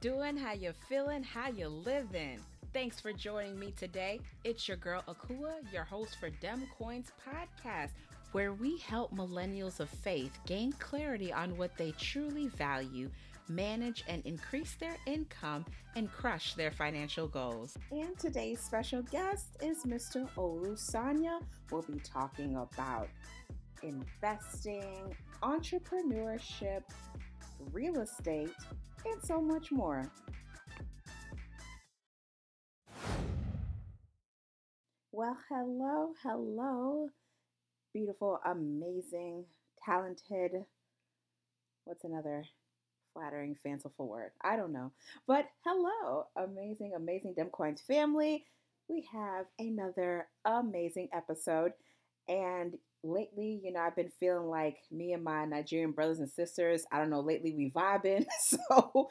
[0.00, 0.36] doing?
[0.36, 1.22] How you feeling?
[1.22, 2.40] How you living?
[2.72, 4.20] Thanks for joining me today.
[4.44, 7.90] It's your girl Akua, your host for Dem Coins Podcast,
[8.32, 13.10] where we help millennials of faith gain clarity on what they truly value,
[13.48, 15.64] manage and increase their income,
[15.94, 17.78] and crush their financial goals.
[17.90, 20.28] And today's special guest is Mr.
[20.36, 21.40] Olu Sanya.
[21.70, 23.08] We'll be talking about
[23.82, 26.82] investing, entrepreneurship,
[27.72, 28.50] real estate,
[29.12, 30.10] and so much more.
[35.12, 37.08] Well, hello, hello,
[37.94, 39.44] beautiful, amazing,
[39.84, 40.52] talented.
[41.84, 42.44] What's another
[43.14, 44.32] flattering, fanciful word?
[44.42, 44.92] I don't know.
[45.26, 48.44] But hello, amazing, amazing Demcoins family.
[48.88, 51.72] We have another amazing episode.
[52.28, 52.74] And
[53.10, 56.98] lately, you know, I've been feeling like me and my Nigerian brothers and sisters, I
[56.98, 58.26] don't know, lately we vibing.
[58.38, 59.08] So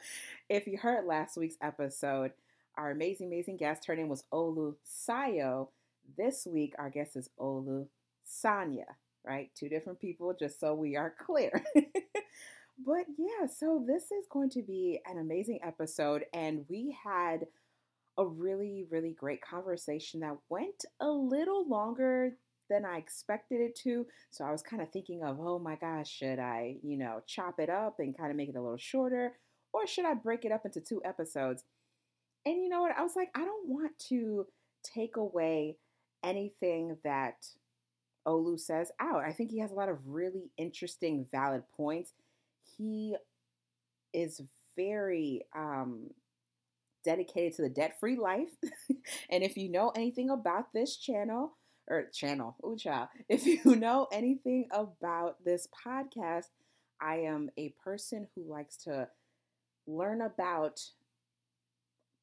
[0.48, 2.32] if you heard last week's episode,
[2.76, 5.68] our amazing, amazing guest, her name was Olu Sayo.
[6.16, 7.86] This week, our guest is Olu
[8.26, 8.84] Sanya,
[9.24, 9.50] right?
[9.54, 11.50] Two different people, just so we are clear.
[11.74, 17.46] but yeah, so this is going to be an amazing episode, and we had
[18.18, 22.36] a really, really great conversation that went a little longer
[22.68, 24.06] than I expected it to.
[24.30, 27.58] So I was kind of thinking of, oh my gosh, should I, you know, chop
[27.58, 29.32] it up and kind of make it a little shorter?
[29.72, 31.64] Or should I break it up into two episodes?
[32.44, 32.96] And you know what?
[32.96, 34.46] I was like, I don't want to
[34.82, 35.76] take away
[36.22, 37.46] anything that
[38.26, 39.24] Olu says out.
[39.24, 42.12] I think he has a lot of really interesting, valid points.
[42.76, 43.16] He
[44.12, 44.40] is
[44.76, 46.10] very um,
[47.04, 48.50] dedicated to the debt free life.
[49.30, 51.52] and if you know anything about this channel,
[51.88, 56.46] or channel, ooh child, if you know anything about this podcast,
[57.00, 59.08] I am a person who likes to
[59.86, 60.80] learn about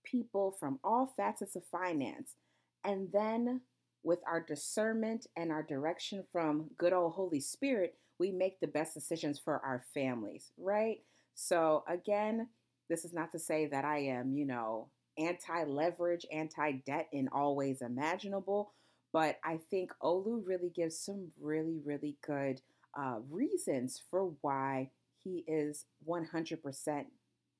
[0.04, 2.36] people from all facets of finance.
[2.84, 3.62] And then
[4.04, 8.94] with our discernment and our direction from good old Holy Spirit, we make the best
[8.94, 10.98] decisions for our families, right?
[11.36, 12.50] So, again,
[12.90, 17.28] this is not to say that I am, you know, anti leverage, anti debt in
[17.30, 18.74] all ways imaginable,
[19.14, 22.62] but I think Olu really gives some really, really good
[22.98, 24.90] uh, reasons for why
[25.24, 27.06] he is 100%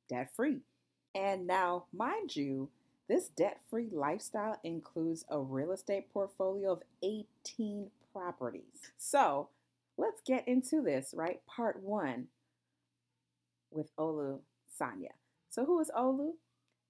[0.10, 0.62] debt free.
[1.16, 2.70] And now, mind you,
[3.08, 8.92] this debt free lifestyle includes a real estate portfolio of 18 properties.
[8.98, 9.50] So
[9.96, 11.42] let's get into this, right?
[11.46, 12.28] Part one
[13.70, 14.40] with Olu
[14.80, 15.12] Sanya.
[15.50, 16.32] So, who is Olu?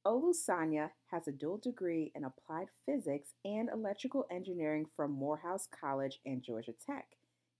[0.06, 6.20] Olu Sanya has a dual degree in applied physics and electrical engineering from Morehouse College
[6.26, 7.06] and Georgia Tech.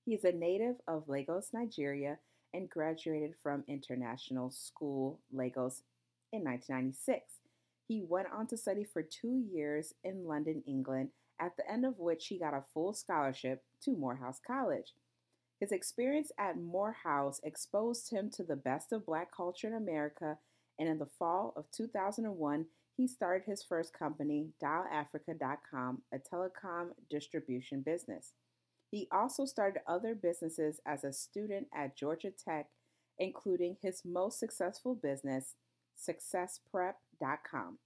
[0.04, 2.18] He is a native of Lagos, Nigeria,
[2.52, 5.84] and graduated from International School Lagos
[6.32, 7.22] in 1996.
[7.88, 11.10] He went on to study for two years in London, England,
[11.40, 14.94] at the end of which he got a full scholarship to Morehouse College.
[15.60, 20.40] His experience at Morehouse exposed him to the best of Black culture in America
[20.80, 22.66] and in the fall of 2001,
[22.96, 28.34] he started his first company, DialAfrica.com, a telecom distribution business.
[28.92, 32.68] He also started other businesses as a student at Georgia Tech,
[33.18, 35.56] including his most successful business,
[35.98, 37.80] SuccessPrep.com,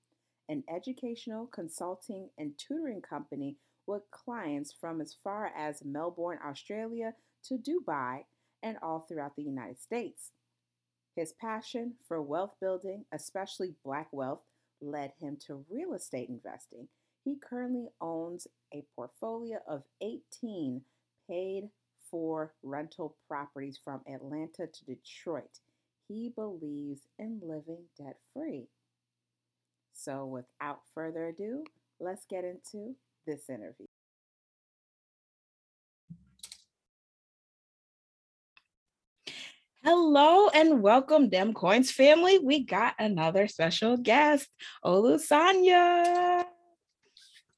[0.50, 7.14] an educational, consulting, and tutoring company with clients from as far as Melbourne, Australia
[7.46, 8.24] to Dubai
[8.62, 10.32] and all throughout the United States.
[11.16, 14.42] His passion for wealth building, especially black wealth,
[14.82, 16.88] led him to real estate investing.
[17.24, 20.82] He currently owns a portfolio of 18
[21.30, 21.70] paid
[22.10, 25.60] for rental properties from Atlanta to Detroit.
[26.08, 28.68] He believes in living debt free.
[29.94, 31.66] So, without further ado,
[32.00, 32.96] let's get into
[33.26, 33.88] this interview.
[39.90, 42.40] Hello and welcome, Dem Coins family.
[42.40, 44.50] We got another special guest,
[44.84, 46.44] Olusanya.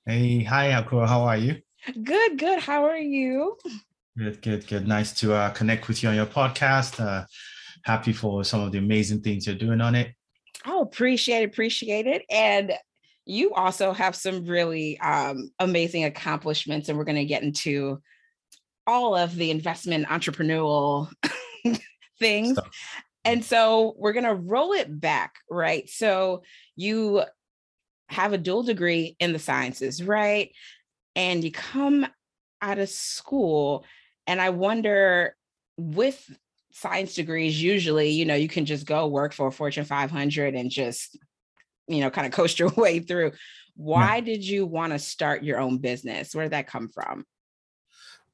[0.05, 1.07] Hey, hi, Akua.
[1.07, 1.59] How are you?
[2.03, 2.59] Good, good.
[2.59, 3.57] How are you?
[4.15, 4.87] Good, good, good.
[4.87, 7.03] Nice to uh, connect with you on your podcast.
[7.03, 7.25] Uh,
[7.83, 10.13] happy for some of the amazing things you're doing on it.
[10.67, 12.25] Oh, appreciate it, appreciate it.
[12.29, 12.73] And
[13.25, 18.03] you also have some really um, amazing accomplishments, and we're going to get into
[18.85, 21.11] all of the investment entrepreneurial
[22.19, 22.53] things.
[22.53, 22.69] Stuff.
[23.25, 25.89] And so we're going to roll it back, right?
[25.89, 26.43] So
[26.75, 27.23] you
[28.07, 30.51] have a dual degree in the sciences, right?
[31.15, 32.07] And you come
[32.61, 33.85] out of school,
[34.25, 35.35] and I wonder
[35.77, 36.29] with
[36.71, 40.69] science degrees, usually, you know, you can just go work for a Fortune 500 and
[40.69, 41.17] just,
[41.87, 43.31] you know, kind of coast your way through.
[43.75, 44.21] Why yeah.
[44.21, 46.33] did you want to start your own business?
[46.33, 47.25] Where did that come from?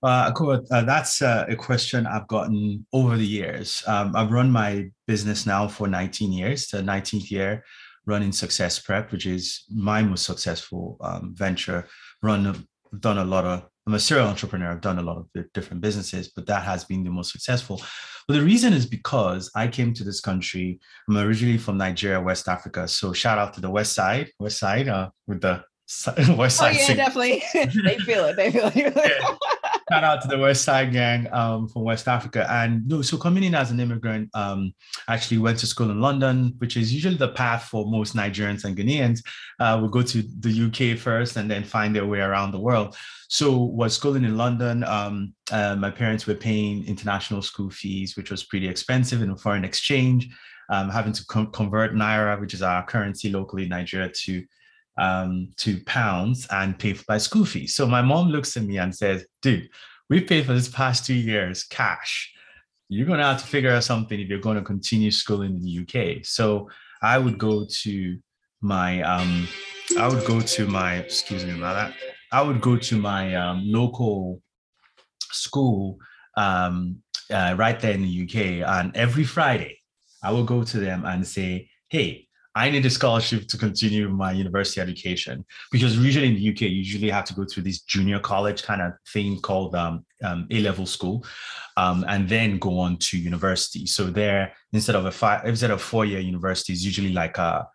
[0.06, 0.32] Uh,
[0.72, 3.84] uh, that's uh, a question I've gotten over the years.
[3.88, 7.64] Um, I've run my business now for 19 years, the 19th year
[8.06, 11.88] running Success Prep, which is my most successful um, venture.
[12.22, 12.68] Run,
[13.00, 13.66] done a lot of.
[13.88, 14.72] I'm a serial entrepreneur.
[14.72, 17.82] I've done a lot of different businesses, but that has been the most successful.
[18.28, 20.80] But the reason is because I came to this country.
[21.08, 22.88] I'm originally from Nigeria, West Africa.
[22.88, 25.64] So shout out to the West Side, West Side, uh, with the
[26.36, 26.76] West Side.
[26.76, 27.44] Oh yeah, definitely.
[27.54, 28.36] they feel it.
[28.36, 29.38] They feel it.
[29.96, 32.46] Shout out to the West Side gang um, from West Africa.
[32.52, 34.74] And no, so coming in as an immigrant, um,
[35.08, 38.76] actually went to school in London, which is usually the path for most Nigerians and
[38.76, 39.22] Ghanaians.
[39.58, 42.98] Uh, will go to the UK first and then find their way around the world.
[43.30, 44.84] So was schooling in London.
[44.84, 49.64] Um, uh, my parents were paying international school fees, which was pretty expensive in foreign
[49.64, 50.28] exchange.
[50.70, 54.44] Um, having to convert naira, which is our currency locally in Nigeria, to
[54.98, 57.76] um, to pounds and pay for my school fees.
[57.76, 59.70] So my mom looks at me and says, dude,
[60.10, 62.34] we've paid for this past two years cash.
[62.88, 65.60] You're going to have to figure out something if you're going to continue school in
[65.60, 66.26] the UK.
[66.26, 66.70] So
[67.02, 68.18] I would go to
[68.62, 69.48] my, um,
[69.98, 71.94] I would go to my, excuse me about that.
[72.32, 74.42] I would go to my um, local
[75.32, 75.98] school
[76.38, 76.98] um,
[77.32, 78.68] uh, right there in the UK.
[78.68, 79.80] And every Friday,
[80.24, 82.25] I will go to them and say, hey,
[82.56, 86.70] I need a scholarship to continue my university education because usually in the UK, you
[86.70, 90.62] usually have to go through this junior college kind of thing called um, um, A
[90.62, 91.26] level school,
[91.76, 93.86] um, and then go on to university.
[93.86, 97.68] So there, instead of a five, instead of four year university, is usually like a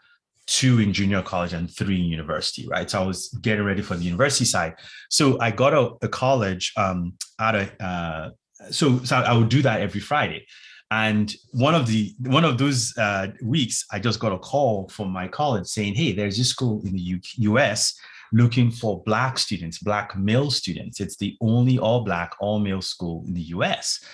[0.47, 2.91] two in junior college and three in university, right?
[2.91, 4.75] So I was getting ready for the university side.
[5.11, 8.31] So I got a, a college um, out of, uh,
[8.71, 10.47] so, so I would do that every Friday.
[10.91, 15.11] And one of the one of those uh, weeks, I just got a call from
[15.11, 17.95] my college saying, "Hey, there's this school in the U- U.S.
[18.33, 21.01] looking for black students, black male students.
[21.01, 24.05] It's the only all black, all male school in the U.S."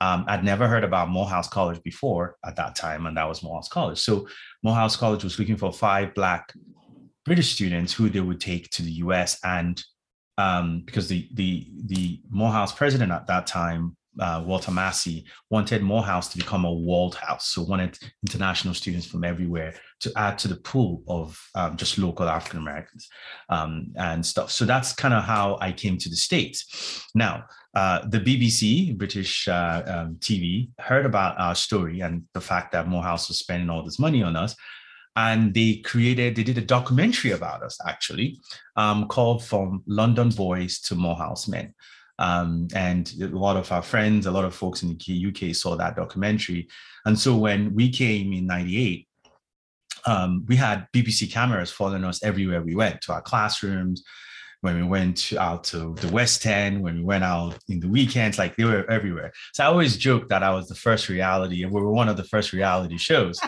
[0.00, 3.68] Um, I'd never heard about Morehouse College before at that time, and that was Morehouse
[3.68, 4.00] College.
[4.00, 4.26] So
[4.64, 6.52] Morehouse College was looking for five black
[7.24, 9.38] British students who they would take to the U.S.
[9.44, 9.82] and
[10.36, 16.28] um, because the the the Morehouse president at that time uh, Walter Massey wanted Morehouse
[16.28, 20.56] to become a world house, so wanted international students from everywhere to add to the
[20.56, 23.08] pool of um, just local African Americans
[23.48, 24.50] um, and stuff.
[24.50, 27.04] So that's kind of how I came to the states.
[27.14, 27.44] Now,
[27.74, 32.86] uh, the BBC, British uh, um, TV, heard about our story and the fact that
[32.86, 34.54] Morehouse was spending all this money on us,
[35.16, 38.40] and they created, they did a documentary about us actually,
[38.76, 41.74] um, called "From London Boys to Morehouse Men."
[42.18, 45.76] Um, and a lot of our friends, a lot of folks in the UK saw
[45.76, 46.68] that documentary.
[47.06, 49.08] And so when we came in 98,
[50.06, 54.04] um, we had BBC cameras following us everywhere we went to our classrooms,
[54.64, 58.38] when we went out to the West End, when we went out in the weekends,
[58.38, 59.30] like they were everywhere.
[59.52, 62.16] So I always joke that I was the first reality, and we were one of
[62.16, 63.38] the first reality shows.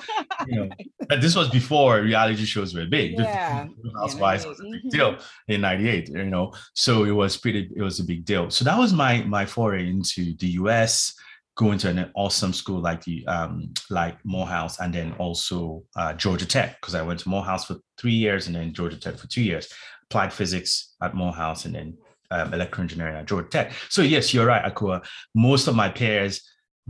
[0.46, 0.68] you know,
[1.08, 3.12] but this was before reality shows were big.
[3.18, 3.66] Yeah.
[3.94, 4.88] Housewives yeah, was a big mm-hmm.
[4.90, 5.16] deal
[5.48, 6.10] in '98.
[6.10, 7.70] You know, so it was pretty.
[7.74, 8.50] It was a big deal.
[8.50, 11.14] So that was my my foray into the U.S
[11.56, 16.44] going to an awesome school like the um, like Morehouse and then also uh, Georgia
[16.44, 19.42] Tech because I went to Morehouse for three years and then Georgia Tech for two
[19.42, 19.72] years
[20.08, 21.96] applied physics at Morehouse and then
[22.30, 23.72] um, electrical engineering at Georgia Tech.
[23.88, 25.04] So yes, you're right, Akua.
[25.34, 26.42] Most of my peers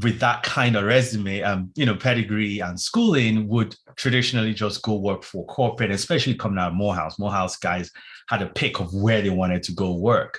[0.03, 4.97] with that kind of resume, um, you know, pedigree and schooling would traditionally just go
[4.97, 7.19] work for corporate, especially coming out of Morehouse.
[7.19, 7.91] Morehouse guys
[8.29, 10.39] had a pick of where they wanted to go work.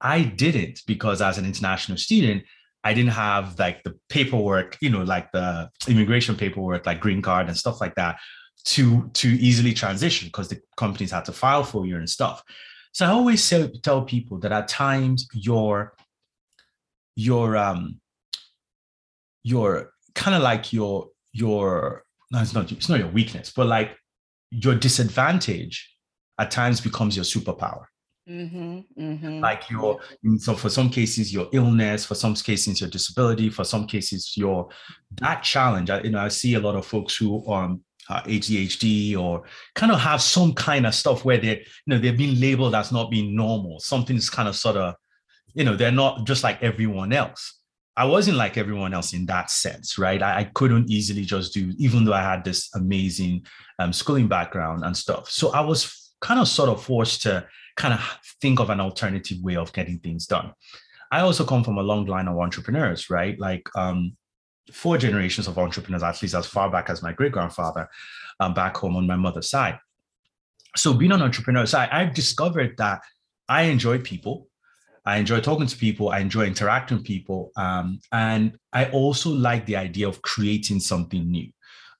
[0.00, 2.44] I didn't because as an international student,
[2.84, 7.48] I didn't have like the paperwork, you know, like the immigration paperwork, like green card
[7.48, 8.18] and stuff like that
[8.64, 12.42] to to easily transition because the companies had to file for you and stuff.
[12.92, 15.94] So I always say, tell people that at times your
[17.16, 18.00] your um
[19.42, 23.96] your kind of like your your no it's not it's not your weakness but like
[24.50, 25.94] your disadvantage
[26.38, 27.84] at times becomes your superpower
[28.28, 29.40] mm-hmm, mm-hmm.
[29.40, 30.00] like your
[30.38, 34.68] so for some cases your illness for some cases your disability for some cases your
[35.20, 39.16] that challenge I, you know i see a lot of folks who um uh, ADHD
[39.16, 39.44] or
[39.74, 42.92] kind of have some kind of stuff where they, you know, they're being labeled as
[42.92, 43.80] not being normal.
[43.80, 44.94] Something's kind of sort of,
[45.54, 47.60] you know, they're not just like everyone else.
[47.96, 50.22] I wasn't like everyone else in that sense, right?
[50.22, 53.44] I, I couldn't easily just do, even though I had this amazing
[53.78, 55.28] um, schooling background and stuff.
[55.28, 58.00] So I was kind of sort of forced to kind of
[58.40, 60.52] think of an alternative way of getting things done.
[61.10, 63.38] I also come from a long line of entrepreneurs, right?
[63.38, 64.16] Like um,
[64.70, 67.88] four generations of entrepreneurs, at least as far back as my great grandfather,
[68.40, 69.78] um, back home on my mother's side.
[70.76, 73.02] So being an entrepreneur, so I, I've discovered that
[73.48, 74.48] I enjoy people.
[75.04, 76.10] I enjoy talking to people.
[76.10, 77.50] I enjoy interacting with people.
[77.56, 81.50] Um, and I also like the idea of creating something new,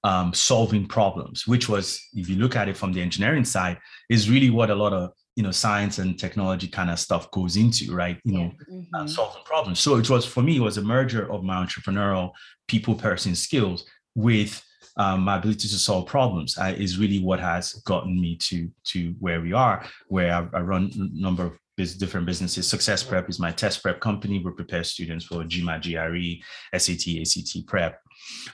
[0.05, 3.79] um, solving problems, which was, if you look at it from the engineering side,
[4.09, 7.57] is really what a lot of you know science and technology kind of stuff goes
[7.57, 8.19] into right?
[8.25, 9.07] You know uh, mm-hmm.
[9.07, 9.81] solving problems.
[9.81, 12.33] So it was for me it was a merger of my entrepreneurial
[12.69, 13.85] people person skills
[14.15, 14.63] with
[14.99, 19.15] um, my ability to solve problems uh, is really what has gotten me to to
[19.21, 22.69] where we are where i, I run a number of different businesses.
[22.69, 24.39] Success prep is my test prep company.
[24.39, 26.43] We prepare students for gmat gre
[26.79, 28.01] sat act prep.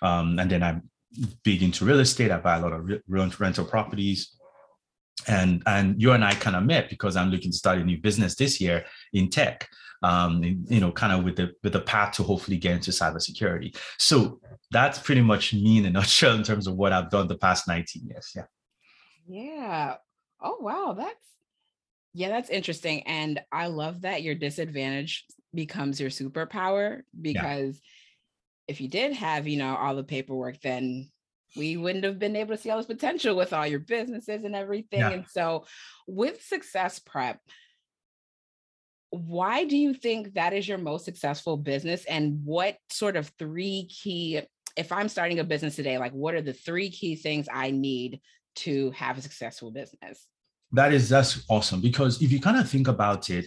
[0.03, 0.83] Um, and then i'm
[1.43, 2.31] big into real estate.
[2.31, 3.03] I buy a lot of re-
[3.39, 4.38] rental properties
[5.27, 7.99] and and you and I kind of met because I'm looking to start a new
[7.99, 9.69] business this year in tech.
[10.01, 13.77] Um, you know, kind of with the with the path to hopefully get into cybersecurity.
[13.99, 17.37] So that's pretty much me in a nutshell in terms of what I've done the
[17.37, 18.33] past 19 years.
[18.37, 18.45] Yeah.
[19.27, 19.95] Yeah.
[20.41, 21.17] Oh wow, that's
[22.15, 23.03] yeah, that's interesting.
[23.07, 28.73] And I love that your disadvantage becomes your superpower because yeah.
[28.73, 31.11] if you did have, you know, all the paperwork, then
[31.57, 34.55] we wouldn't have been able to see all this potential with all your businesses and
[34.55, 35.01] everything.
[35.01, 35.11] Yeah.
[35.11, 35.67] And so,
[36.07, 37.41] with Success Prep,
[39.11, 42.05] why do you think that is your most successful business?
[42.05, 44.43] And what sort of three key,
[44.77, 48.21] if I'm starting a business today, like what are the three key things I need
[48.57, 50.27] to have a successful business?
[50.73, 51.81] That is, that's awesome.
[51.81, 53.47] Because if you kind of think about it,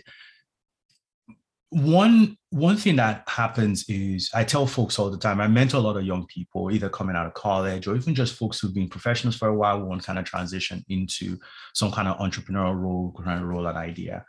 [1.71, 5.79] one one thing that happens is I tell folks all the time, I mentor a
[5.79, 8.89] lot of young people, either coming out of college or even just folks who've been
[8.89, 11.39] professionals for a while who want to kind of transition into
[11.73, 14.25] some kind of entrepreneurial role, kind of role and idea.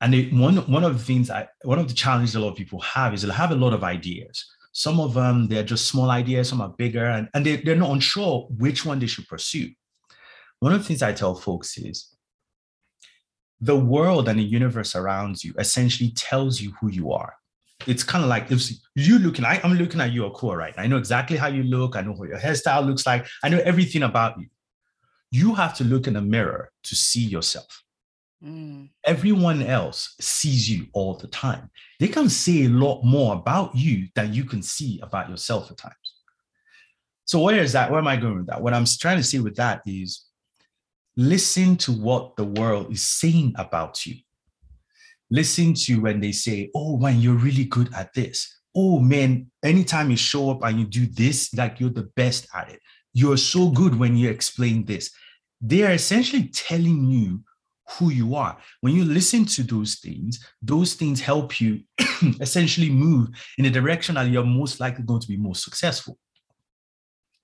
[0.00, 2.80] And one, one of the things I, one of the challenges a lot of people
[2.80, 4.44] have is they have a lot of ideas.
[4.72, 7.92] Some of them, they're just small ideas, some are bigger, and, and they, they're not
[7.92, 9.70] unsure which one they should pursue.
[10.58, 12.16] One of the things I tell folks is
[13.60, 17.34] the world and the universe around you essentially tells you who you are.
[17.86, 20.74] It's kind of like if you looking, I, I'm looking at you, Akua, right?
[20.76, 21.96] I know exactly how you look.
[21.96, 23.26] I know what your hairstyle looks like.
[23.42, 24.46] I know everything about you.
[25.30, 27.82] You have to look in the mirror to see yourself.
[28.44, 28.90] Mm.
[29.04, 31.70] Everyone else sees you all the time.
[31.98, 35.76] They can say a lot more about you than you can see about yourself at
[35.76, 35.94] times.
[37.24, 37.90] So, where is that?
[37.90, 38.62] Where am I going with that?
[38.62, 40.24] What I'm trying to say with that is
[41.18, 44.14] Listen to what the world is saying about you.
[45.32, 48.60] Listen to when they say, Oh, man, you're really good at this.
[48.76, 52.70] Oh, man, anytime you show up and you do this, like you're the best at
[52.70, 52.78] it.
[53.14, 55.10] You're so good when you explain this.
[55.60, 57.42] They are essentially telling you
[57.98, 58.56] who you are.
[58.80, 61.80] When you listen to those things, those things help you
[62.40, 66.16] essentially move in a direction that you're most likely going to be most successful.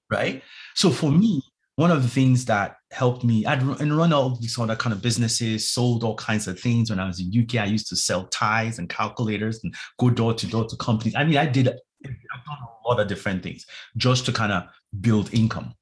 [0.09, 0.45] Right?
[0.77, 1.43] So for me,
[1.77, 5.71] one of the things that helped me, I'd run all these other kind of businesses,
[5.71, 6.91] sold all kinds of things.
[6.91, 10.35] When I was in UK, I used to sell ties and calculators and go door
[10.35, 11.17] to door to companies.
[11.17, 13.67] I mean, I did I've done a lot of different things
[13.97, 14.65] just to kind of
[15.01, 15.75] build income.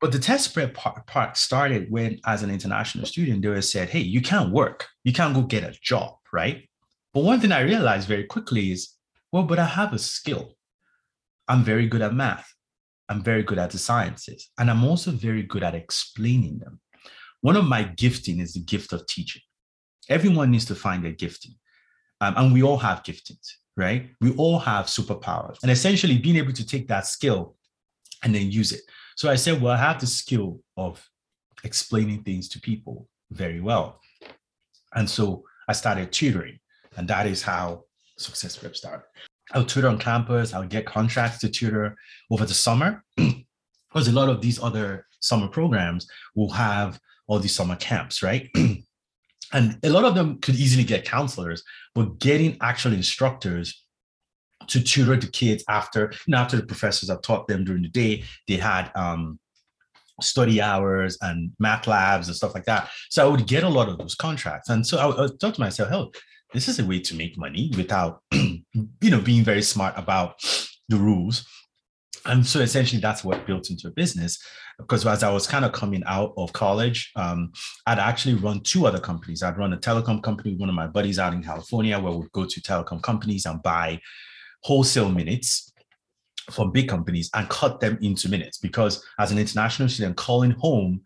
[0.00, 3.88] But the test prep part, part started when, as an international student, they were said,
[3.88, 4.88] hey, you can't work.
[5.04, 6.68] You can't go get a job, right?
[7.14, 8.96] But one thing I realized very quickly is,
[9.30, 10.56] well, but I have a skill.
[11.46, 12.52] I'm very good at math.
[13.08, 16.80] I'm very good at the sciences, and I'm also very good at explaining them.
[17.40, 19.42] One of my gifting is the gift of teaching.
[20.08, 21.54] Everyone needs to find their gifting,
[22.20, 24.10] um, and we all have giftings, right?
[24.20, 27.56] We all have superpowers, and essentially being able to take that skill
[28.22, 28.82] and then use it.
[29.16, 31.04] So I said, well, I have the skill of
[31.64, 34.00] explaining things to people very well,
[34.94, 36.58] and so I started tutoring,
[36.96, 37.84] and that is how
[38.18, 39.04] Success Prep started.
[39.52, 40.54] I'll tutor on campus.
[40.54, 41.96] I'll get contracts to tutor
[42.30, 43.04] over the summer.
[43.92, 48.50] because a lot of these other summer programs will have all these summer camps, right?
[49.52, 51.62] and a lot of them could easily get counselors,
[51.94, 53.84] but getting actual instructors
[54.68, 57.88] to tutor the kids after, you know, after the professors have taught them during the
[57.88, 59.38] day, they had um,
[60.20, 62.88] study hours and math labs and stuff like that.
[63.10, 64.68] So I would get a lot of those contracts.
[64.68, 66.12] And so I would, I thought to myself, oh,
[66.52, 70.36] this is a way to make money without you know being very smart about
[70.88, 71.46] the rules.
[72.24, 74.38] And so essentially that's what built into a business.
[74.78, 77.52] Because as i was kind of coming out of college um,
[77.86, 79.42] i'd actually run two other companies.
[79.42, 82.32] I'd run a telecom company with one of my buddies out in california where we'd
[82.32, 84.00] go to telecom companies and buy
[84.62, 85.72] wholesale minutes
[86.50, 88.58] from big companies and cut them into minutes.
[88.58, 91.02] Because as an international student calling home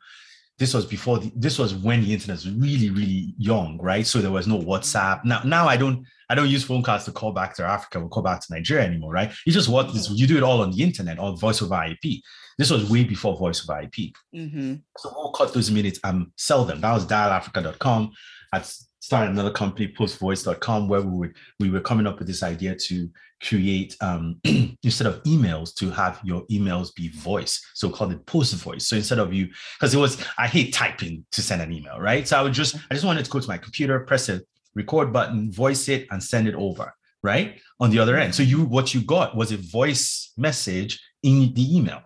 [0.58, 4.20] this was before the, this was when the internet was really really young right so
[4.20, 7.32] there was no whatsapp now now i don't I don't use phone cards to call
[7.32, 9.32] back to Africa or call back to Nigeria anymore, right?
[9.44, 12.20] You just what this you do it all on the internet or voice over IP.
[12.58, 14.12] This was way before voice over IP.
[14.34, 14.74] Mm-hmm.
[14.98, 16.80] So we'll cut those minutes and sell them.
[16.80, 18.12] That was dialafrica.com.
[18.52, 18.62] I
[19.06, 23.08] started another company, postvoice.com, where we would we were coming up with this idea to
[23.40, 24.40] create um,
[24.82, 27.64] instead of emails to have your emails be voice.
[27.74, 29.48] So called it post voice so instead of you
[29.78, 32.26] because it was i hate typing to send an email right?
[32.26, 34.40] So i would just i just wanted to go to my computer press a
[34.74, 37.60] record button voice it and send it over right?
[37.80, 38.34] On the other end.
[38.34, 42.00] So you what you got was a voice message in the email.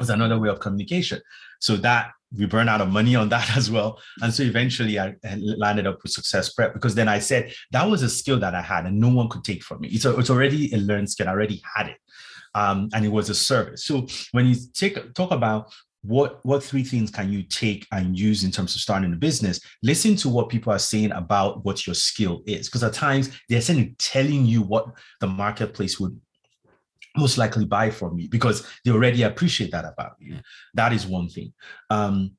[0.00, 1.20] As another way of communication.
[1.60, 4.00] So that we burn out of money on that as well.
[4.22, 8.02] And so eventually I landed up with Success Prep because then I said that was
[8.02, 9.88] a skill that I had and no one could take from me.
[9.88, 11.28] It's, a, it's already a learned skill.
[11.28, 11.96] I already had it.
[12.54, 13.84] Um, and it was a service.
[13.84, 15.70] So when you take talk about
[16.02, 19.60] what what three things can you take and use in terms of starting a business
[19.82, 23.60] listen to what people are saying about what your skill is because at times they're
[23.60, 24.86] saying telling you what
[25.20, 26.18] the marketplace would
[27.18, 30.38] most likely buy from you because they already appreciate that about you.
[30.74, 31.52] That is one thing.
[31.90, 32.32] Um,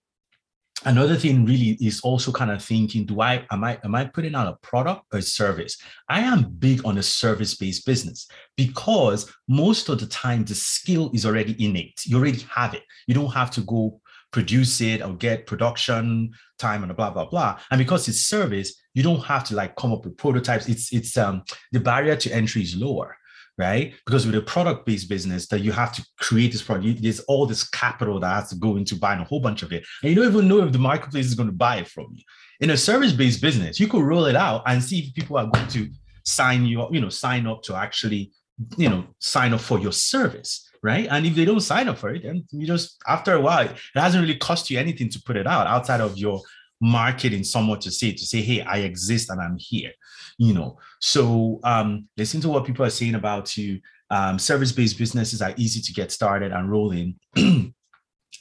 [0.86, 4.34] another thing really is also kind of thinking do i am i am i putting
[4.34, 5.78] out a product or a service?
[6.08, 11.12] I am big on a service based business because most of the time the skill
[11.14, 12.02] is already innate.
[12.06, 12.84] You already have it.
[13.08, 17.60] You don't have to go produce it or get production time and blah blah blah.
[17.72, 20.68] And because it's service you don't have to like come up with prototypes.
[20.68, 23.18] It's it's um the barrier to entry is lower
[23.60, 23.94] right?
[24.06, 27.70] Because with a product-based business, that you have to create this product, there's all this
[27.70, 30.32] capital that has to go into buying a whole bunch of it, and you don't
[30.32, 32.24] even know if the marketplace is going to buy it from you.
[32.62, 35.68] In a service-based business, you could roll it out and see if people are going
[35.68, 35.90] to
[36.26, 38.32] sign you up, you know, sign up to actually,
[38.78, 40.66] you know, sign up for your service.
[40.82, 41.10] Right.
[41.12, 43.78] And if they don't sign up for it, then you just after a while, it
[43.94, 46.42] hasn't really cost you anything to put it out outside of your
[46.82, 49.92] marketing somewhat to say to say hey i exist and i'm here
[50.40, 50.80] you know?
[51.00, 53.80] So um listen to what people are saying about you.
[54.12, 57.74] Um, service-based businesses are easy to get started and rolling and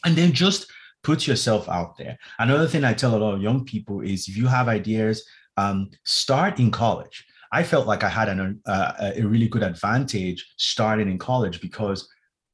[0.03, 0.67] then just
[1.03, 2.17] put yourself out there.
[2.39, 5.91] Another thing i tell a lot of young people is if you have ideas um,
[6.05, 7.27] start in college.
[7.53, 12.09] I felt like i had an, uh, a really good advantage starting in college because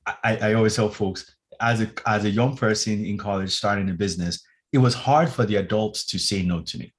[0.06, 3.94] I, I always tell folks as a as a young person in college starting a
[3.94, 4.42] business
[4.74, 6.92] it was hard for the adults to say no to me.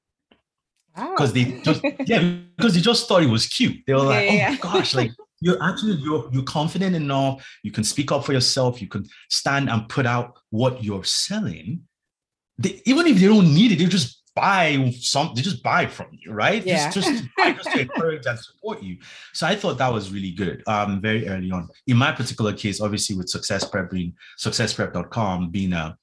[0.95, 3.83] Because they just yeah because they just thought it was cute.
[3.85, 4.55] They were yeah, like oh yeah.
[4.55, 5.11] gosh like
[5.41, 7.45] you're actually you're you're confident enough.
[7.63, 8.81] You can speak up for yourself.
[8.81, 11.81] You can stand and put out what you're selling.
[12.57, 16.07] They, even if they don't need it they just buy some they just buy from
[16.13, 16.65] you right?
[16.65, 16.89] Yeah.
[16.89, 18.97] just just, just to encourage and support you.
[19.33, 21.67] So i thought that was really good um very early on.
[21.88, 25.97] In my particular case obviously with success prep being successprep.com being a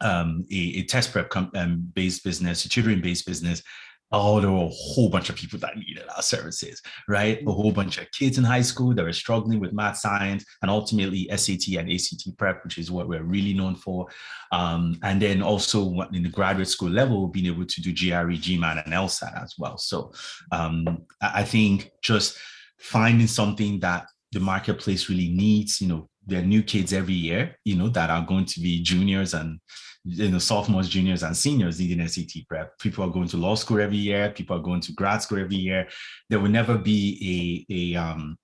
[0.00, 3.62] um, a, a, test prep com- um, based business, a tutoring based business,
[4.10, 7.40] oh, there were a whole bunch of people that needed our services, right?
[7.46, 10.70] A whole bunch of kids in high school that were struggling with math, science, and
[10.70, 14.06] ultimately SAT and ACT prep, which is what we're really known for.
[14.50, 18.84] Um, and then also in the graduate school level, being able to do GRE, GMAT,
[18.84, 19.76] and LSAT as well.
[19.76, 20.12] So
[20.52, 22.38] um, I think just
[22.78, 27.56] finding something that the marketplace really needs, you know, there are new kids every year,
[27.64, 29.58] you know, that are going to be juniors and
[30.04, 32.78] you know sophomores, juniors, and seniors needing SAT prep.
[32.78, 34.30] People are going to law school every year.
[34.30, 35.88] People are going to grad school every year.
[36.28, 38.38] There will never be a a um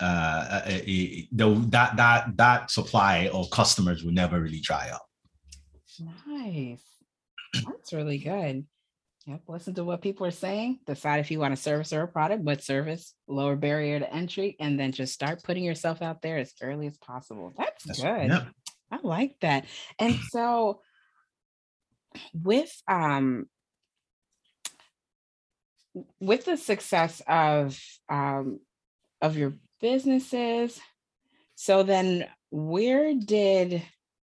[0.00, 5.06] uh a, a, a, that that that supply of customers will never really dry up.
[6.26, 6.84] Nice.
[7.54, 8.66] That's really good.
[9.28, 9.42] Yep.
[9.46, 10.78] Listen to what people are saying.
[10.86, 14.56] Decide if you want a service or a product, what service, lower barrier to entry,
[14.58, 17.52] and then just start putting yourself out there as early as possible.
[17.58, 18.30] That's, That's good.
[18.30, 18.48] Yep.
[18.90, 19.66] I like that.
[19.98, 20.80] And so
[22.32, 23.50] with um
[26.20, 28.60] with the success of um
[29.20, 30.80] of your businesses,
[31.54, 33.82] so then where did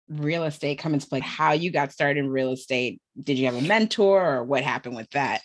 [0.09, 1.19] real estate come into play?
[1.19, 3.01] How you got started in real estate?
[3.21, 5.41] Did you have a mentor or what happened with that?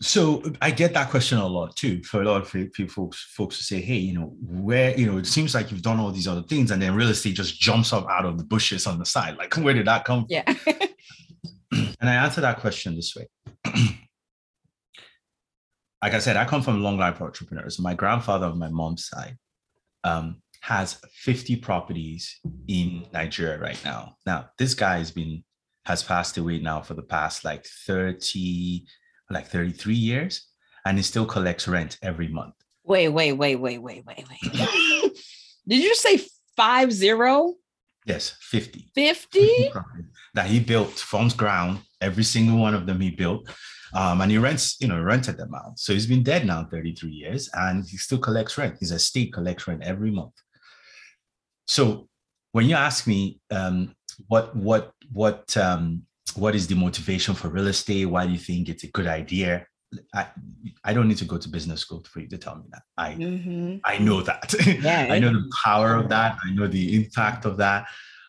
[0.00, 2.04] So I get that question a lot too.
[2.04, 5.18] For a lot of people, folks, folks to say, "Hey, you know, where you know,
[5.18, 7.92] it seems like you've done all these other things, and then real estate just jumps
[7.92, 9.36] up out of the bushes on the side.
[9.36, 10.44] Like, where did that come?" Yeah.
[11.72, 13.26] and I answer that question this way.
[16.00, 17.80] like I said, I come from long life entrepreneurs.
[17.80, 19.36] My grandfather on my mom's side
[20.04, 24.16] um, has 50 properties in Nigeria right now.
[24.26, 25.42] Now, this guy has been
[25.86, 28.84] has passed away now for the past like 30,
[29.30, 30.46] like 33 years,
[30.84, 32.52] and he still collects rent every month.
[32.84, 34.52] Wait, wait, wait, wait, wait, wait, wait.
[35.66, 36.20] Did you say
[36.54, 37.54] five zero?
[38.04, 38.90] Yes, 50.
[38.94, 39.70] 50?
[40.34, 43.48] that he built from ground, every single one of them he built.
[43.94, 45.78] Um, and he rents, you know, rented them out.
[45.78, 48.76] So he's been dead now 33 years and he still collects rent.
[48.80, 50.34] His estate collects rent every month.
[51.68, 52.08] So
[52.52, 53.94] when you ask me um,
[54.26, 56.02] what what what um,
[56.34, 59.66] what is the motivation for real estate, why do you think it's a good idea?
[60.14, 60.26] I,
[60.84, 62.82] I don't need to go to business school for you to tell me that.
[62.96, 63.76] I mm-hmm.
[63.84, 64.54] I know that.
[64.66, 66.38] Yeah, I know the power of that.
[66.44, 67.86] I know the impact of that.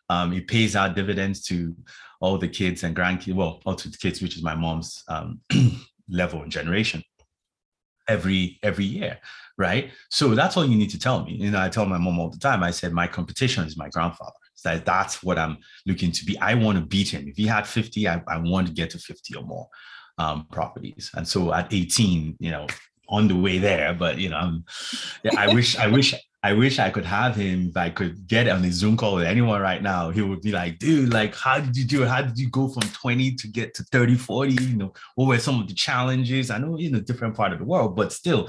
[0.08, 1.74] Um, it pays out dividends to
[2.20, 5.40] all the kids and grandkids, well, all to the kids, which is my mom's um,
[6.08, 7.02] level and generation
[8.14, 9.18] every every year
[9.58, 9.90] right?
[10.08, 11.32] So that's all you need to tell me.
[11.34, 13.88] You know i tell my mom all the time i said my competition is my
[13.88, 14.40] grandfather.
[14.54, 16.38] So that's what i'm looking to be.
[16.38, 17.28] I want to beat him.
[17.28, 19.68] If he had 50 i, I want to get to 50 or more
[20.18, 21.10] um, properties.
[21.14, 22.66] And so at 18 you know
[23.08, 24.60] on the way there but you know
[25.36, 27.68] i wish i wish I wish I could have him.
[27.68, 30.52] If I could get on a Zoom call with anyone right now, he would be
[30.52, 32.08] like, dude, like, how did you do it?
[32.08, 34.52] How did you go from 20 to get to 30, 40?
[34.52, 36.50] You know, what were some of the challenges?
[36.50, 38.48] I know in a different part of the world, but still,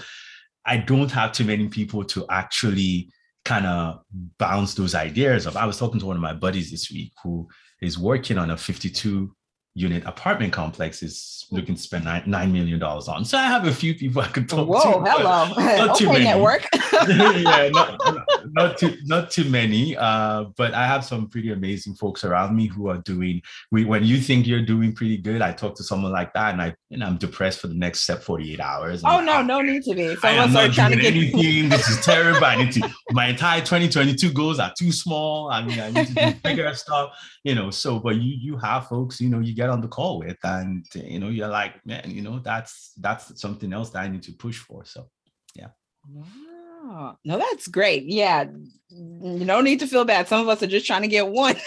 [0.66, 3.10] I don't have too many people to actually
[3.44, 4.02] kind of
[4.38, 5.58] bounce those ideas off.
[5.58, 7.48] I was talking to one of my buddies this week who
[7.82, 9.36] is working on a 52
[9.74, 13.26] unit apartment complex is looking to spend nine, $9 million on.
[13.26, 15.00] So I have a few people I could talk Whoa, to.
[15.00, 15.86] Whoa, hello.
[15.86, 16.26] Not too many.
[16.26, 16.66] network.
[17.10, 19.98] yeah, not, not, not, too, not too many.
[19.98, 24.04] Uh, but I have some pretty amazing folks around me who are doing, we, when
[24.04, 27.04] you think you're doing pretty good, I talk to someone like that and I, and
[27.04, 29.02] I'm depressed for the next step 48 hours.
[29.04, 30.16] Oh, no, no need to be.
[30.16, 31.70] Some I am not doing anything.
[31.70, 32.46] this is terrible.
[32.46, 35.50] I need to, my entire 2022 goals are too small.
[35.50, 38.88] I mean, I need to do bigger stuff, you know, so, but you, you have
[38.88, 42.10] folks, you know, you get on the call with and you know you're like man
[42.10, 45.08] you know that's that's something else that i need to push for so
[45.56, 45.68] yeah.
[46.10, 47.18] Wow.
[47.26, 48.06] No that's great.
[48.06, 48.46] Yeah.
[48.90, 50.28] You don't need to feel bad.
[50.28, 51.56] Some of us are just trying to get one.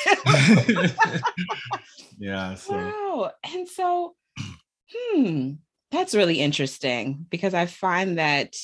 [2.18, 2.76] Yeah so.
[2.76, 3.32] wow.
[3.52, 4.14] And so
[4.92, 5.52] hmm
[5.90, 8.54] that's really interesting because i find that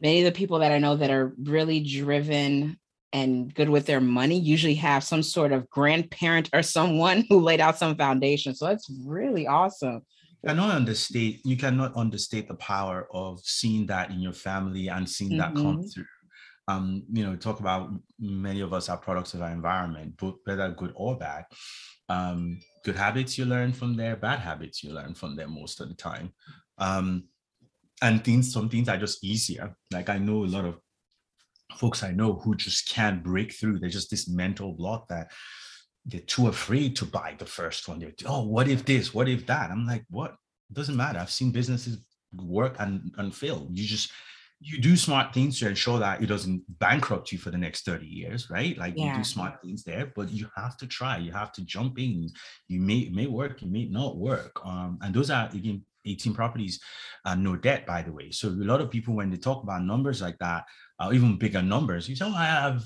[0.00, 2.78] many of the people that i know that are really driven
[3.12, 7.60] and good with their money usually have some sort of grandparent or someone who laid
[7.60, 8.54] out some foundation.
[8.54, 10.02] So that's really awesome.
[10.42, 15.08] You cannot understate you cannot understate the power of seeing that in your family and
[15.08, 15.40] seeing mm-hmm.
[15.40, 15.88] that come mm-hmm.
[15.88, 16.04] through.
[16.68, 20.68] Um, you know, talk about many of us are products of our environment, both whether
[20.70, 21.44] good or bad.
[22.08, 25.88] Um, good habits you learn from there, bad habits you learn from there most of
[25.88, 26.32] the time.
[26.78, 27.24] Um,
[28.02, 29.76] and things, some things are just easier.
[29.92, 30.78] Like I know a lot of
[31.74, 33.78] folks I know who just can't break through.
[33.78, 35.32] There's just this mental block that
[36.04, 37.98] they're too afraid to buy the first one.
[37.98, 39.12] They're, oh, what if this?
[39.12, 39.70] What if that?
[39.70, 40.32] I'm like, what?
[40.70, 41.18] It doesn't matter.
[41.18, 41.98] I've seen businesses
[42.32, 43.68] work and, and fail.
[43.70, 44.10] You just
[44.60, 48.06] you do smart things to ensure that it doesn't bankrupt you for the next 30
[48.06, 48.76] years, right?
[48.78, 49.12] Like yeah.
[49.12, 52.30] you do smart things there, but you have to try, you have to jump in.
[52.68, 54.58] You may may work, you may not work.
[54.64, 56.80] Um, and those are again 18 properties,
[57.24, 58.30] uh, no debt, by the way.
[58.30, 60.64] So a lot of people, when they talk about numbers like that,
[60.98, 62.08] uh, even bigger numbers.
[62.08, 62.84] You say, oh, I have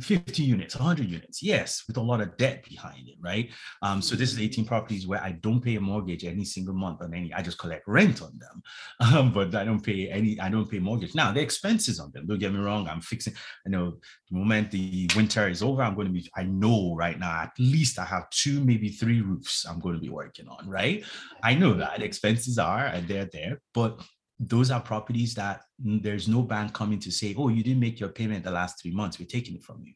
[0.00, 1.42] 50 units, 100 units.
[1.42, 3.50] Yes, with a lot of debt behind it, right?
[3.82, 7.02] Um, so this is 18 properties where I don't pay a mortgage any single month
[7.02, 7.32] on any.
[7.32, 8.62] I just collect rent on them,
[9.14, 10.38] um, but I don't pay any.
[10.40, 11.14] I don't pay mortgage.
[11.14, 12.26] Now the expenses on them.
[12.26, 12.88] Don't get me wrong.
[12.88, 13.34] I'm fixing.
[13.64, 13.98] You know,
[14.30, 16.28] the moment the winter is over, I'm going to be.
[16.36, 20.00] I know right now at least I have two, maybe three roofs I'm going to
[20.00, 20.68] be working on.
[20.68, 21.04] Right?
[21.42, 24.00] I know that expenses are and they're there, but
[24.38, 28.08] those are properties that there's no bank coming to say, oh, you didn't make your
[28.08, 29.92] payment the last three months, we're taking it from you.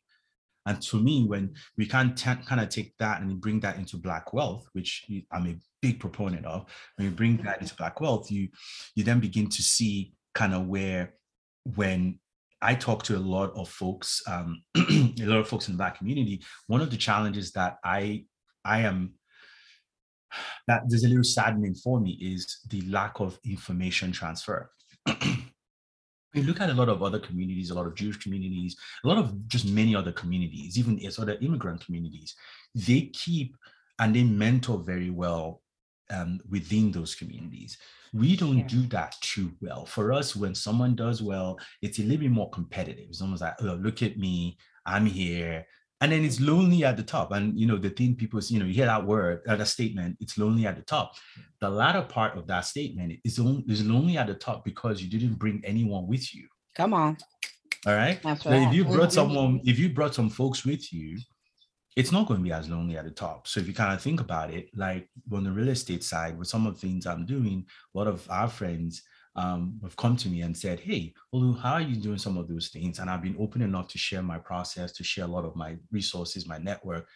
[0.67, 4.35] And to me, when we can kind of take that and bring that into black
[4.35, 8.49] wealth, which I'm a big proponent of, when you bring that into black wealth, you
[8.95, 11.15] you then begin to see kind of where
[11.75, 12.19] when
[12.61, 15.97] I talk to a lot of folks, um, a lot of folks in the black
[15.97, 18.27] community, one of the challenges that I
[18.63, 19.15] I am
[20.67, 24.71] that there's a little saddening for me is the lack of information transfer.
[26.35, 29.19] we look at a lot of other communities, a lot of Jewish communities, a lot
[29.19, 32.35] of just many other communities, even as other immigrant communities,
[32.75, 33.57] they keep
[33.99, 35.63] and they mentor very well
[36.11, 37.79] um, within those communities.
[38.13, 38.67] We don't yeah.
[38.67, 39.85] do that too well.
[39.85, 43.07] For us, when someone does well, it's a little bit more competitive.
[43.09, 45.67] It's almost like, oh, look at me, I'm here,
[46.01, 47.33] and then it's lonely at the top.
[47.33, 50.17] And you know the thing people you know you hear that word uh, that statement
[50.21, 51.15] it's lonely at the top.
[51.61, 55.11] The latter part of that statement is, on, is lonely at the top because you
[55.11, 56.47] didn't bring anyone with you.
[56.77, 57.17] Come on.
[57.87, 58.21] All right?
[58.23, 58.69] That's right.
[58.69, 61.19] if you brought someone if you brought some folks with you
[61.97, 63.49] it's not going to be as lonely at the top.
[63.49, 66.47] So if you kind of think about it like on the real estate side with
[66.47, 69.03] some of the things i'm doing a lot of our friends
[69.39, 72.49] um, have come to me and said, Hey, Olu, how are you doing some of
[72.49, 72.99] those things?
[72.99, 75.77] And I've been open enough to share my process, to share a lot of my
[75.93, 77.07] resources, my network.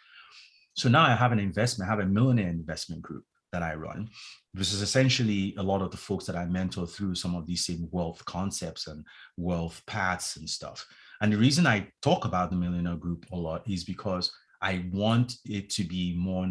[0.73, 4.09] So now I have an investment, I have a millionaire investment group that I run,
[4.53, 7.65] which is essentially a lot of the folks that I mentor through some of these
[7.65, 9.05] same wealth concepts and
[9.35, 10.87] wealth paths and stuff.
[11.19, 14.31] And the reason I talk about the millionaire group a lot is because
[14.61, 16.47] I want it to be more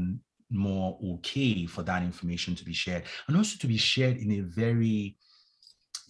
[0.51, 4.41] more okay for that information to be shared and also to be shared in a
[4.41, 5.17] very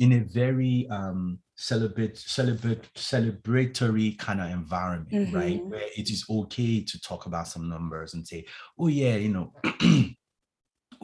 [0.02, 5.36] in a very um celebrate celebrate celebratory kind of environment mm-hmm.
[5.36, 8.44] right where it is okay to talk about some numbers and say
[8.80, 9.52] oh yeah you know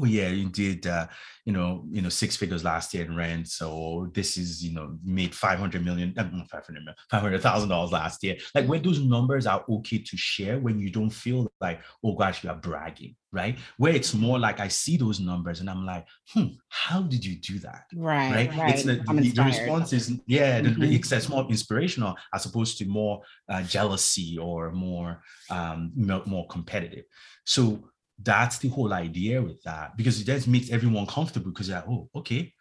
[0.01, 1.07] oh yeah, you did uh,
[1.49, 3.49] you know, you know, six figures last year in rent.
[3.49, 8.37] So this is, you know, made 500 million, uh, 500 million, $500,000 last year.
[8.55, 12.45] Like when those numbers are okay to share, when you don't feel like, oh gosh,
[12.45, 13.59] you are bragging, right?
[13.79, 17.37] Where it's more like I see those numbers and I'm like, hmm, how did you
[17.37, 17.85] do that?
[17.95, 18.31] Right.
[18.31, 18.59] Right.
[18.59, 18.75] right.
[18.75, 20.83] It's the, the, the, response is, yeah, mm-hmm.
[20.83, 26.47] the, it's, it's more inspirational as opposed to more uh, jealousy or more, um, more
[26.49, 27.07] competitive.
[27.47, 27.89] So
[28.23, 32.09] that's the whole idea with that because it just makes everyone comfortable because they're oh
[32.15, 32.53] okay.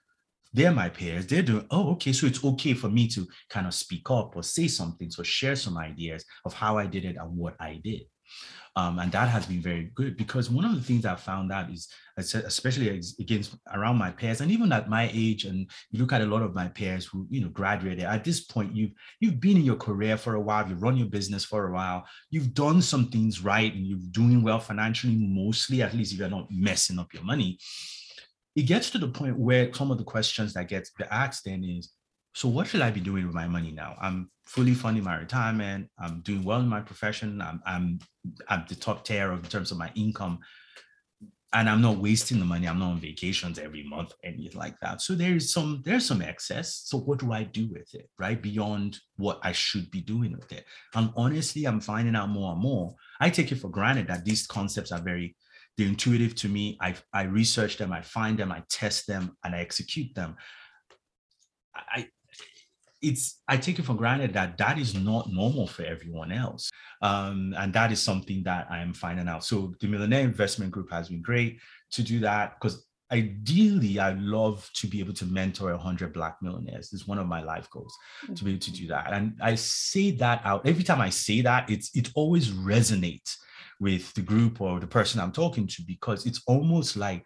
[0.53, 1.27] They're my peers.
[1.27, 2.13] They're doing oh okay.
[2.13, 5.55] So it's okay for me to kind of speak up or say something so share
[5.55, 8.01] some ideas of how i did it and what i did
[8.77, 11.71] um, and that has been very good because one of the things I found out
[11.71, 16.21] is, especially against around my peers, and even at my age, and you look at
[16.21, 18.03] a lot of my peers who you know graduated.
[18.03, 21.07] At this point, you've you've been in your career for a while, you've run your
[21.07, 25.81] business for a while, you've done some things right, and you're doing well financially, mostly
[25.81, 27.57] at least if you're not messing up your money.
[28.55, 31.93] It gets to the point where some of the questions that get asked then is,
[32.35, 33.95] so what should I be doing with my money now?
[33.99, 35.89] I'm fully funding my retirement.
[35.99, 37.41] I'm doing well in my profession.
[37.41, 37.99] I'm I'm
[38.49, 40.39] at the top tier of in terms of my income.
[41.53, 42.67] And I'm not wasting the money.
[42.67, 45.01] I'm not on vacations every month, anything like that.
[45.01, 46.83] So there's some there's some excess.
[46.85, 48.09] So what do I do with it?
[48.19, 50.65] Right beyond what I should be doing with it.
[50.93, 52.95] And honestly, I'm finding out more and more.
[53.19, 55.35] I take it for granted that these concepts are very
[55.77, 56.77] they're intuitive to me.
[56.81, 60.35] I I research them, I find them, I test them, and I execute them.
[61.75, 62.09] I
[63.01, 66.69] it's i take it for granted that that is not normal for everyone else.
[67.01, 69.43] Um, and that is something that i am finding out.
[69.43, 71.59] So the millionaire investment group has been great
[71.91, 76.91] to do that because ideally i love to be able to mentor 100 black millionaires.
[76.91, 77.95] It's one of my life goals
[78.35, 79.13] to be able to do that.
[79.13, 83.35] And i say that out every time i say that it's it always resonates
[83.79, 87.23] with the group or the person i'm talking to because it's almost like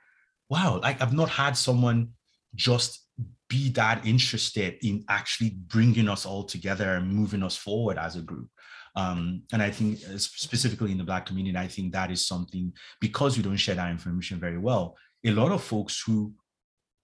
[0.49, 2.09] wow like i've not had someone
[2.55, 3.07] just
[3.51, 8.21] be that interested in actually bringing us all together and moving us forward as a
[8.21, 8.47] group.
[8.95, 12.71] Um, and I think uh, specifically in the Black community, I think that is something
[13.01, 14.95] because we don't share that information very well.
[15.25, 16.33] A lot of folks who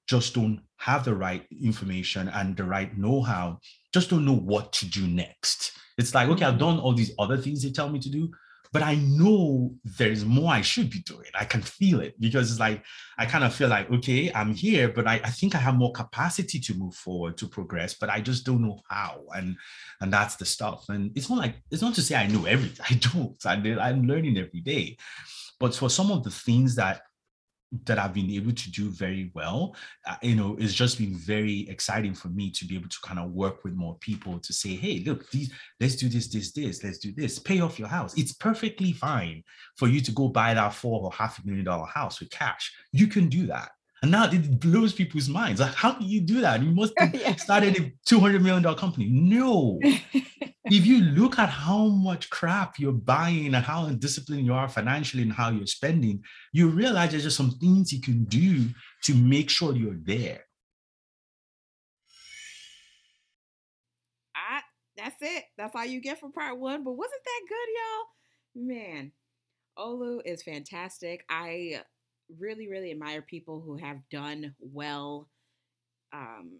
[0.07, 3.59] just don't have the right information and the right know-how
[3.93, 5.73] just don't know what to do next.
[5.97, 6.59] It's like, okay, I've mm-hmm.
[6.59, 8.31] done all these other things they tell me to do,
[8.77, 11.31] but I know there's more I should be doing.
[11.33, 12.83] I can feel it because it's like
[13.17, 15.91] I kind of feel like, okay, I'm here, but I, I think I have more
[15.93, 19.23] capacity to move forward, to progress, but I just don't know how.
[19.35, 19.55] And
[19.99, 20.85] and that's the stuff.
[20.89, 22.85] And it's not like it's not to say I know everything.
[22.91, 23.45] I don't.
[23.47, 24.97] I, I'm learning every day.
[25.59, 27.01] But for some of the things that
[27.85, 29.75] that I've been able to do very well,
[30.05, 33.19] uh, you know, it's just been very exciting for me to be able to kind
[33.19, 36.83] of work with more people to say, hey, look, these, let's do this, this, this,
[36.83, 38.17] let's do this, pay off your house.
[38.17, 39.43] It's perfectly fine
[39.77, 42.73] for you to go buy that four or half a million dollar house with cash.
[42.93, 43.71] You can do that.
[44.01, 45.59] And now it blows people's minds.
[45.59, 46.61] Like, how do you do that?
[46.61, 47.35] You must have yeah.
[47.35, 49.07] started a $200 million company.
[49.09, 49.79] No.
[49.83, 55.23] if you look at how much crap you're buying and how undisciplined you are financially
[55.23, 56.21] and how you're spending,
[56.53, 58.67] you realize there's just some things you can do
[59.03, 60.41] to make sure you're there.
[64.35, 64.61] I,
[64.95, 65.45] that's it.
[65.57, 66.83] That's all you get for part one.
[66.83, 68.67] But wasn't that good, y'all?
[68.67, 69.11] Man,
[69.77, 71.25] Olu is fantastic.
[71.29, 71.81] I
[72.39, 75.27] really, really admire people who have done well
[76.13, 76.59] um,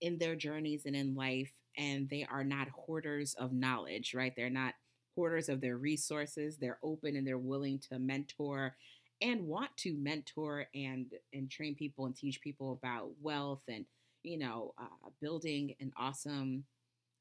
[0.00, 4.34] in their journeys and in life, and they are not hoarders of knowledge, right?
[4.36, 4.74] They're not
[5.14, 6.56] hoarders of their resources.
[6.56, 8.76] They're open and they're willing to mentor
[9.20, 13.84] and want to mentor and and train people and teach people about wealth and
[14.22, 16.64] you know uh, building an awesome,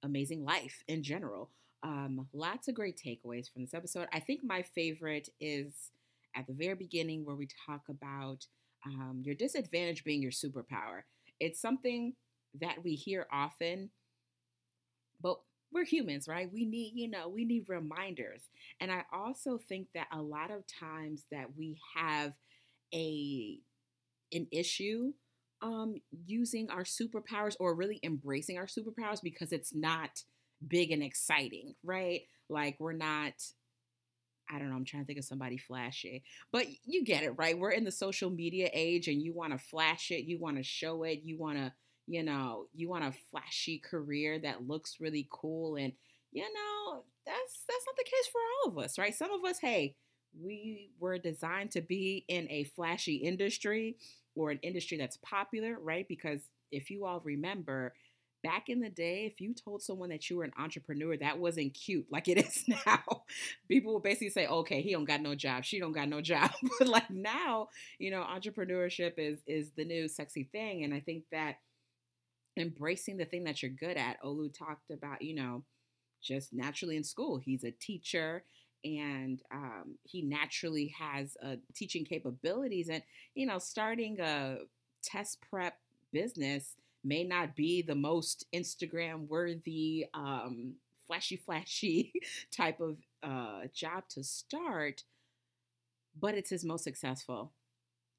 [0.04, 1.50] amazing life in general.
[1.84, 4.08] Um, lots of great takeaways from this episode.
[4.13, 5.91] I think my favorite is
[6.36, 8.46] at the very beginning where we talk about
[8.86, 11.04] um, your disadvantage being your superpower.
[11.39, 12.13] It's something
[12.60, 13.91] that we hear often,
[15.22, 15.38] but
[15.72, 16.52] we're humans, right?
[16.52, 18.41] We need, you know, we need reminders.
[18.80, 22.34] And I also think that a lot of times that we have
[22.94, 23.60] a
[24.34, 25.13] an issue
[25.62, 30.24] um using our superpowers or really embracing our superpowers because it's not
[30.67, 32.22] big and exciting, right?
[32.50, 33.34] Like we're not
[34.54, 37.58] I don't know, I'm trying to think of somebody flashy, but you get it, right?
[37.58, 40.64] We're in the social media age and you want to flash it, you want to
[40.64, 41.72] show it, you want to,
[42.08, 45.76] you know, you want a flashy career that looks really cool.
[45.78, 45.94] And,
[46.32, 49.16] you know, that's that's not the case for all of us, right?
[49.16, 49.96] Some of us, hey,
[50.40, 53.98] we were designed to be in a flashy industry
[54.36, 56.08] or an industry that's popular, right?
[56.08, 57.94] Because if you all remember,
[58.44, 61.74] back in the day, if you told someone that you were an entrepreneur, that wasn't
[61.74, 63.24] cute like it is now.
[63.68, 66.52] People would basically say, okay, he don't got no job, she don't got no job.
[66.80, 70.84] but like now, you know, entrepreneurship is is the new sexy thing.
[70.84, 71.56] And I think that
[72.58, 75.64] embracing the thing that you're good at, Olu talked about, you know,
[76.22, 77.38] just naturally in school.
[77.38, 78.44] He's a teacher
[78.84, 82.90] and um, he naturally has uh, teaching capabilities.
[82.90, 83.04] And,
[83.36, 84.58] you know, starting a
[85.04, 85.78] test prep
[86.12, 90.74] business may not be the most Instagram worthy, um,
[91.08, 92.14] flashy, flashy
[92.52, 95.04] type of uh, job to start,
[96.20, 97.52] but it's his most successful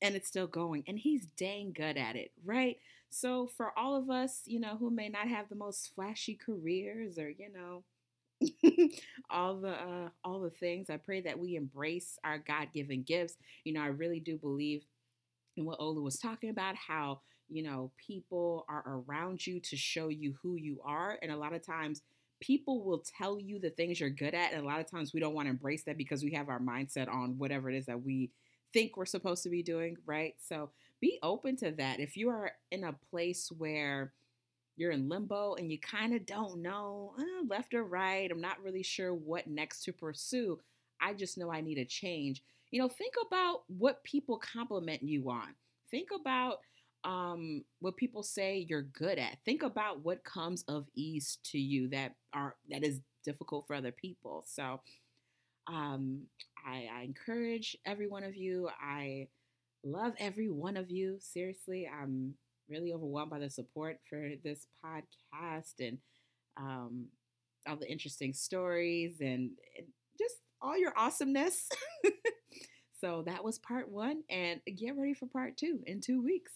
[0.02, 2.78] and it's still going and he's dang good at it, right?
[3.10, 7.18] So for all of us, you know, who may not have the most flashy careers
[7.18, 7.84] or, you know,
[9.30, 10.90] all the uh, all the things.
[10.90, 13.36] I pray that we embrace our God-given gifts.
[13.64, 14.84] You know, I really do believe
[15.56, 17.20] in what Olu was talking about, how
[17.52, 21.18] you know, people are around you to show you who you are.
[21.22, 22.02] And a lot of times,
[22.40, 24.52] people will tell you the things you're good at.
[24.52, 26.60] And a lot of times, we don't want to embrace that because we have our
[26.60, 28.30] mindset on whatever it is that we
[28.72, 30.34] think we're supposed to be doing, right?
[30.38, 32.00] So be open to that.
[32.00, 34.12] If you are in a place where
[34.76, 38.62] you're in limbo and you kind of don't know uh, left or right, I'm not
[38.62, 40.58] really sure what next to pursue.
[41.00, 42.42] I just know I need a change.
[42.70, 45.54] You know, think about what people compliment you on.
[45.90, 46.60] Think about
[47.04, 49.38] um, what people say you're good at.
[49.44, 53.92] Think about what comes of ease to you that are that is difficult for other
[53.92, 54.44] people.
[54.46, 54.80] So
[55.66, 56.22] um,
[56.66, 58.68] I, I encourage every one of you.
[58.80, 59.28] I
[59.84, 61.18] love every one of you.
[61.20, 62.34] Seriously, I'm
[62.68, 65.98] really overwhelmed by the support for this podcast and
[66.56, 67.06] um,
[67.66, 69.86] all the interesting stories and, and
[70.18, 71.68] just all your awesomeness.
[73.00, 76.52] so that was part one, and get ready for part two in two weeks.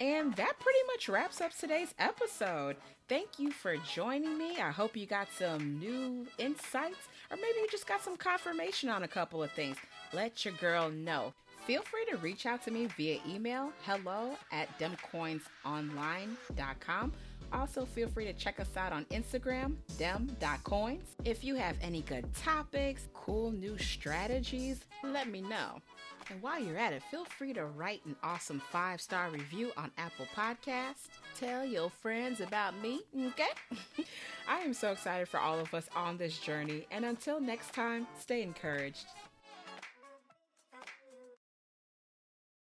[0.00, 2.76] And that pretty much wraps up today's episode.
[3.08, 4.58] Thank you for joining me.
[4.58, 9.02] I hope you got some new insights, or maybe you just got some confirmation on
[9.02, 9.76] a couple of things.
[10.12, 11.32] Let your girl know.
[11.66, 17.12] Feel free to reach out to me via email hello at demcoinsonline.com.
[17.52, 21.16] Also, feel free to check us out on Instagram, dem.coins.
[21.24, 25.80] If you have any good topics, cool new strategies, let me know.
[26.30, 29.90] And while you're at it, feel free to write an awesome five star review on
[29.96, 31.08] Apple Podcasts.
[31.38, 33.48] Tell your friends about me, okay?
[34.48, 36.86] I am so excited for all of us on this journey.
[36.90, 39.06] And until next time, stay encouraged.